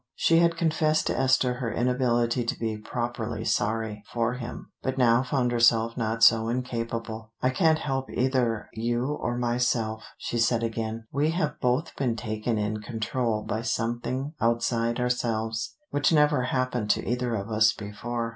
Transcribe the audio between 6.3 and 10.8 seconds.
incapable. "I can't help either you or myself," she said